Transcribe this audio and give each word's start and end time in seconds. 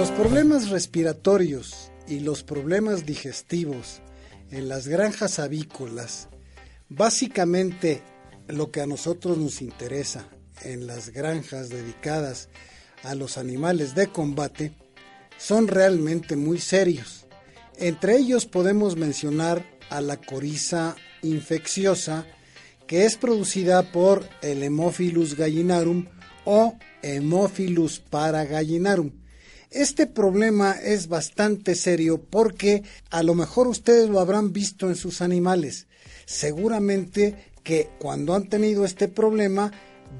Los 0.00 0.12
problemas 0.12 0.70
respiratorios 0.70 1.92
y 2.08 2.20
los 2.20 2.42
problemas 2.42 3.04
digestivos 3.04 4.00
en 4.50 4.66
las 4.66 4.88
granjas 4.88 5.38
avícolas, 5.38 6.30
básicamente 6.88 8.00
lo 8.48 8.70
que 8.70 8.80
a 8.80 8.86
nosotros 8.86 9.36
nos 9.36 9.60
interesa 9.60 10.24
en 10.62 10.86
las 10.86 11.10
granjas 11.10 11.68
dedicadas 11.68 12.48
a 13.02 13.14
los 13.14 13.36
animales 13.36 13.94
de 13.94 14.06
combate, 14.06 14.72
son 15.36 15.68
realmente 15.68 16.34
muy 16.34 16.60
serios. 16.60 17.26
Entre 17.76 18.16
ellos 18.16 18.46
podemos 18.46 18.96
mencionar 18.96 19.62
a 19.90 20.00
la 20.00 20.16
coriza 20.16 20.96
infecciosa, 21.20 22.24
que 22.86 23.04
es 23.04 23.18
producida 23.18 23.82
por 23.92 24.26
el 24.40 24.62
Hemophilus 24.62 25.36
gallinarum 25.36 26.06
o 26.46 26.78
Hemophilus 27.02 28.00
paragallinarum. 28.00 29.19
Este 29.70 30.08
problema 30.08 30.72
es 30.72 31.06
bastante 31.06 31.76
serio 31.76 32.20
porque 32.20 32.82
a 33.10 33.22
lo 33.22 33.36
mejor 33.36 33.68
ustedes 33.68 34.08
lo 34.08 34.18
habrán 34.18 34.52
visto 34.52 34.88
en 34.88 34.96
sus 34.96 35.22
animales. 35.22 35.86
Seguramente 36.26 37.52
que 37.62 37.88
cuando 38.00 38.34
han 38.34 38.48
tenido 38.48 38.84
este 38.84 39.06
problema 39.06 39.70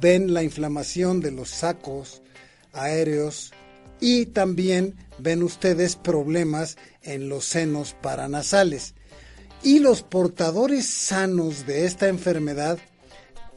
ven 0.00 0.34
la 0.34 0.44
inflamación 0.44 1.20
de 1.20 1.32
los 1.32 1.50
sacos 1.50 2.22
aéreos 2.72 3.52
y 3.98 4.26
también 4.26 4.94
ven 5.18 5.42
ustedes 5.42 5.96
problemas 5.96 6.76
en 7.02 7.28
los 7.28 7.44
senos 7.44 7.96
paranasales. 8.00 8.94
Y 9.64 9.80
los 9.80 10.02
portadores 10.02 10.86
sanos 10.86 11.66
de 11.66 11.86
esta 11.86 12.06
enfermedad 12.06 12.78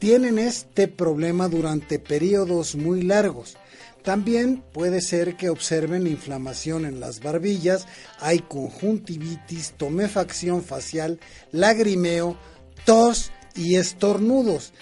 tienen 0.00 0.40
este 0.40 0.88
problema 0.88 1.48
durante 1.48 2.00
periodos 2.00 2.74
muy 2.74 3.02
largos. 3.02 3.56
También 4.04 4.62
puede 4.74 5.00
ser 5.00 5.34
que 5.34 5.48
observen 5.48 6.06
inflamación 6.06 6.84
en 6.84 7.00
las 7.00 7.20
barbillas, 7.20 7.86
hay 8.20 8.40
conjuntivitis, 8.40 9.72
tomefacción 9.78 10.62
facial, 10.62 11.18
lagrimeo, 11.52 12.36
tos 12.84 13.32
y 13.54 13.76
estornudos. 13.76 14.74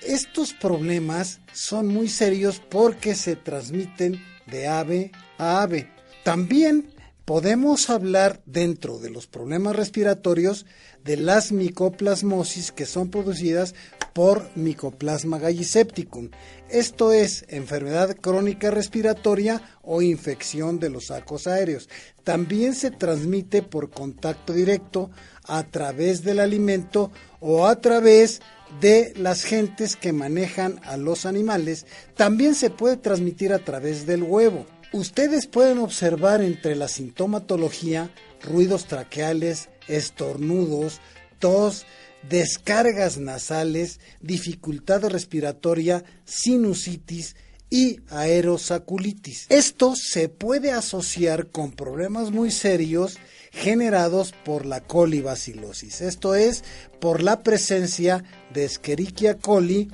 Estos 0.00 0.54
problemas 0.54 1.40
son 1.52 1.86
muy 1.86 2.08
serios 2.08 2.62
porque 2.70 3.14
se 3.14 3.36
transmiten 3.36 4.24
de 4.46 4.66
ave 4.66 5.12
a 5.36 5.60
ave. 5.60 5.90
También 6.24 6.88
podemos 7.32 7.88
hablar 7.88 8.42
dentro 8.44 8.98
de 8.98 9.08
los 9.08 9.26
problemas 9.26 9.74
respiratorios 9.74 10.66
de 11.02 11.16
las 11.16 11.50
micoplasmosis 11.50 12.72
que 12.72 12.84
son 12.84 13.10
producidas 13.10 13.74
por 14.12 14.50
Mycoplasma 14.54 15.38
gallisepticum. 15.38 16.28
Esto 16.68 17.10
es 17.10 17.46
enfermedad 17.48 18.14
crónica 18.20 18.70
respiratoria 18.70 19.62
o 19.80 20.02
infección 20.02 20.78
de 20.78 20.90
los 20.90 21.06
sacos 21.06 21.46
aéreos. 21.46 21.88
También 22.22 22.74
se 22.74 22.90
transmite 22.90 23.62
por 23.62 23.88
contacto 23.88 24.52
directo 24.52 25.10
a 25.44 25.62
través 25.62 26.24
del 26.24 26.38
alimento 26.38 27.12
o 27.40 27.66
a 27.66 27.80
través 27.80 28.42
de 28.82 29.14
las 29.16 29.44
gentes 29.44 29.96
que 29.96 30.12
manejan 30.12 30.80
a 30.84 30.98
los 30.98 31.24
animales. 31.24 31.86
También 32.14 32.54
se 32.54 32.68
puede 32.68 32.98
transmitir 32.98 33.54
a 33.54 33.58
través 33.58 34.04
del 34.04 34.22
huevo. 34.22 34.66
Ustedes 34.92 35.46
pueden 35.46 35.78
observar 35.78 36.42
entre 36.42 36.76
la 36.76 36.86
sintomatología 36.86 38.10
ruidos 38.42 38.86
traqueales, 38.86 39.70
estornudos, 39.88 41.00
tos, 41.38 41.86
descargas 42.28 43.16
nasales, 43.16 44.00
dificultad 44.20 45.04
respiratoria, 45.04 46.04
sinusitis 46.26 47.36
y 47.70 48.00
aerosaculitis. 48.10 49.46
Esto 49.48 49.94
se 49.96 50.28
puede 50.28 50.72
asociar 50.72 51.48
con 51.48 51.72
problemas 51.72 52.30
muy 52.30 52.50
serios 52.50 53.18
generados 53.50 54.34
por 54.44 54.66
la 54.66 54.82
colibacilosis, 54.82 56.02
esto 56.02 56.34
es, 56.34 56.64
por 57.00 57.22
la 57.22 57.42
presencia 57.42 58.24
de 58.52 58.64
Escherichia 58.64 59.38
coli 59.38 59.90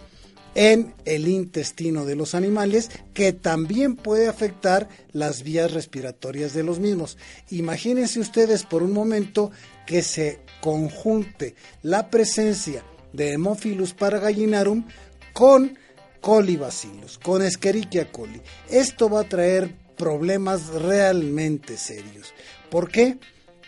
en 0.54 0.94
el 1.04 1.28
intestino 1.28 2.04
de 2.04 2.16
los 2.16 2.34
animales, 2.34 2.90
que 3.14 3.32
también 3.32 3.96
puede 3.96 4.28
afectar 4.28 4.88
las 5.12 5.42
vías 5.42 5.72
respiratorias 5.72 6.54
de 6.54 6.64
los 6.64 6.78
mismos. 6.78 7.16
Imagínense 7.50 8.20
ustedes 8.20 8.64
por 8.64 8.82
un 8.82 8.92
momento 8.92 9.50
que 9.86 10.02
se 10.02 10.40
conjunte 10.60 11.54
la 11.82 12.10
presencia 12.10 12.82
de 13.12 13.32
Hemophilus 13.32 13.94
paragallinarum 13.94 14.84
con 15.32 15.78
colibacillus, 16.20 17.18
con 17.18 17.42
Escherichia 17.42 18.10
coli. 18.10 18.40
Esto 18.68 19.08
va 19.08 19.20
a 19.20 19.28
traer 19.28 19.74
problemas 19.96 20.68
realmente 20.68 21.76
serios. 21.76 22.32
¿Por 22.70 22.90
qué? 22.90 23.18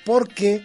Porque 0.05 0.65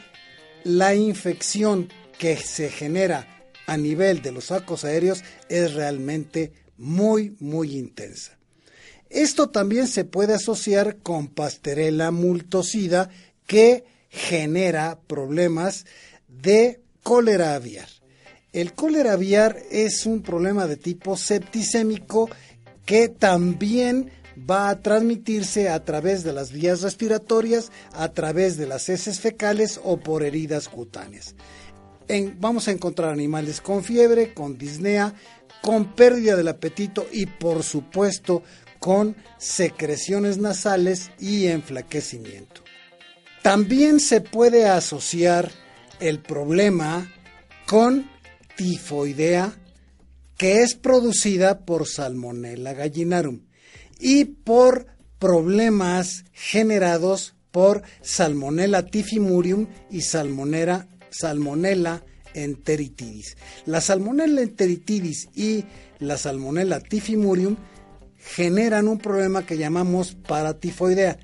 la 0.63 0.95
infección 0.95 1.89
que 2.17 2.37
se 2.37 2.69
genera 2.69 3.34
a 3.67 3.77
nivel 3.77 4.21
de 4.21 4.31
los 4.31 4.45
sacos 4.45 4.85
aéreos 4.85 5.23
es 5.49 5.73
realmente 5.73 6.51
muy, 6.77 7.35
muy 7.39 7.77
intensa. 7.77 8.37
Esto 9.09 9.49
también 9.49 9.87
se 9.87 10.03
puede 10.03 10.33
asociar 10.33 10.97
con 10.97 11.27
Pasterella 11.27 12.11
multocida 12.11 13.09
que 13.45 13.85
genera 14.09 14.99
problemas 15.07 15.85
de 16.27 16.81
cólera 17.03 17.55
aviar. 17.55 17.87
El 18.51 18.73
cólera 18.73 19.13
aviar 19.13 19.57
es 19.69 20.05
un 20.05 20.21
problema 20.21 20.65
de 20.67 20.77
tipo 20.77 21.17
septicémico 21.17 22.29
que 22.85 23.09
también 23.09 24.11
va 24.49 24.69
a 24.69 24.81
transmitirse 24.81 25.69
a 25.69 25.83
través 25.83 26.23
de 26.23 26.33
las 26.33 26.51
vías 26.51 26.81
respiratorias, 26.81 27.71
a 27.93 28.09
través 28.09 28.57
de 28.57 28.67
las 28.67 28.89
heces 28.89 29.19
fecales 29.19 29.79
o 29.83 29.97
por 29.97 30.23
heridas 30.23 30.67
cutáneas 30.67 31.35
vamos 32.37 32.67
a 32.67 32.71
encontrar 32.71 33.11
animales 33.11 33.61
con 33.61 33.83
fiebre, 33.83 34.33
con 34.33 34.57
disnea, 34.57 35.13
con 35.61 35.95
pérdida 35.95 36.35
del 36.35 36.47
apetito 36.47 37.07
y 37.11 37.25
por 37.25 37.63
supuesto 37.63 38.43
con 38.79 39.15
secreciones 39.37 40.37
nasales 40.37 41.11
y 41.19 41.47
enflaquecimiento. 41.47 42.61
También 43.41 43.99
se 43.99 44.21
puede 44.21 44.67
asociar 44.67 45.51
el 45.99 46.19
problema 46.19 47.11
con 47.67 48.09
tifoidea 48.55 49.53
que 50.37 50.61
es 50.61 50.75
producida 50.75 51.65
por 51.65 51.87
Salmonella 51.87 52.73
gallinarum 52.73 53.41
y 53.99 54.25
por 54.25 54.87
problemas 55.19 56.25
generados 56.33 57.35
por 57.51 57.83
Salmonella 58.01 58.85
tifimurium 58.85 59.67
y 59.89 60.01
Salmonella 60.01 60.87
Salmonella 61.19 62.03
enteritidis. 62.33 63.37
La 63.65 63.81
Salmonella 63.81 64.41
enteritidis 64.41 65.29
y 65.35 65.65
la 65.99 66.17
Salmonella 66.17 66.79
tifimurium 66.79 67.55
generan 68.17 68.87
un 68.87 68.99
problema 68.99 69.45
que 69.45 69.57
llamamos 69.57 70.15
paratifoidea. 70.15 71.17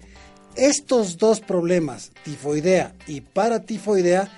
Estos 0.56 1.18
dos 1.18 1.39
problemas, 1.39 2.12
tifoidea 2.24 2.94
y 3.07 3.21
paratifoidea, 3.21 4.30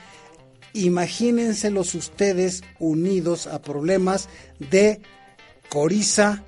imagínenselos 0.73 1.95
ustedes 1.95 2.63
unidos 2.79 3.47
a 3.47 3.61
problemas 3.61 4.29
de 4.59 5.01
coriza 5.69 6.43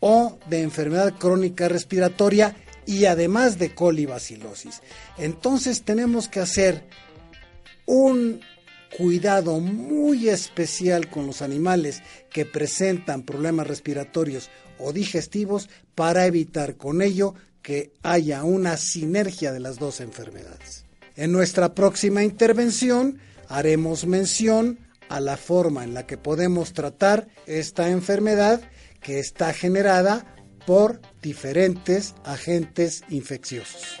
o 0.00 0.38
de 0.48 0.62
enfermedad 0.62 1.14
crónica 1.18 1.68
respiratoria 1.68 2.54
y 2.86 3.06
además 3.06 3.58
de 3.58 3.74
colibacilosis. 3.74 4.80
Entonces 5.18 5.82
tenemos 5.82 6.28
que 6.28 6.40
hacer 6.40 6.84
un 7.86 8.40
cuidado 8.96 9.60
muy 9.60 10.28
especial 10.28 11.08
con 11.08 11.26
los 11.26 11.42
animales 11.42 12.02
que 12.30 12.44
presentan 12.44 13.22
problemas 13.22 13.66
respiratorios 13.66 14.50
o 14.78 14.92
digestivos 14.92 15.68
para 15.94 16.26
evitar 16.26 16.76
con 16.76 17.02
ello 17.02 17.34
que 17.62 17.92
haya 18.02 18.44
una 18.44 18.76
sinergia 18.76 19.52
de 19.52 19.60
las 19.60 19.78
dos 19.78 20.00
enfermedades. 20.00 20.84
En 21.16 21.32
nuestra 21.32 21.74
próxima 21.74 22.22
intervención 22.22 23.18
haremos 23.48 24.06
mención 24.06 24.78
a 25.08 25.20
la 25.20 25.36
forma 25.36 25.84
en 25.84 25.94
la 25.94 26.06
que 26.06 26.18
podemos 26.18 26.72
tratar 26.72 27.28
esta 27.46 27.90
enfermedad 27.90 28.60
que 29.00 29.18
está 29.18 29.52
generada 29.52 30.36
por 30.66 31.00
diferentes 31.22 32.14
agentes 32.24 33.02
infecciosos. 33.08 34.00